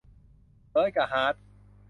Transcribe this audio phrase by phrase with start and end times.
[0.69, 1.35] เบิร์ดกะฮาร์ท